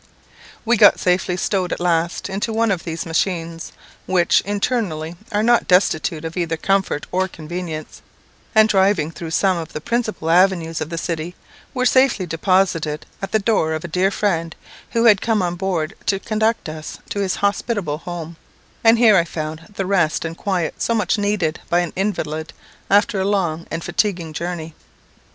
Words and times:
We 0.65 0.77
got 0.77 0.99
safely 0.99 1.37
stowed 1.37 1.71
at 1.71 1.79
last 1.79 2.27
into 2.27 2.51
one 2.51 2.71
of 2.71 2.85
these 2.85 3.05
machines, 3.05 3.71
which, 4.07 4.41
internally, 4.45 5.15
are 5.31 5.43
not 5.43 5.67
destitute 5.67 6.25
of 6.25 6.35
either 6.35 6.57
comfort 6.57 7.05
or 7.11 7.27
convenience; 7.27 8.01
and 8.55 8.67
driving 8.67 9.11
through 9.11 9.29
some 9.29 9.57
of 9.57 9.73
the 9.73 9.79
principal 9.79 10.31
avenues 10.31 10.81
of 10.81 10.89
the 10.89 10.97
city, 10.97 11.35
were 11.75 11.85
safely 11.85 12.25
deposited 12.25 13.05
at 13.21 13.31
the 13.31 13.37
door 13.37 13.73
of 13.73 13.83
a 13.83 13.87
dear 13.87 14.09
friend, 14.09 14.55
who 14.89 15.05
had 15.05 15.21
come 15.21 15.43
on 15.43 15.53
board 15.53 15.93
to 16.07 16.17
conduct 16.17 16.67
us 16.67 16.97
to 17.11 17.19
his 17.19 17.35
hospitable 17.35 17.99
home; 17.99 18.37
and 18.83 18.97
here 18.97 19.15
I 19.15 19.23
found 19.23 19.67
the 19.71 19.85
rest 19.85 20.25
and 20.25 20.35
quiet 20.35 20.81
so 20.81 20.95
much 20.95 21.19
needed 21.19 21.59
by 21.69 21.81
an 21.81 21.93
invalid 21.95 22.53
after 22.89 23.21
a 23.21 23.23
long 23.23 23.67
and 23.69 23.83
fatiguing 23.83 24.33
journey. 24.33 24.73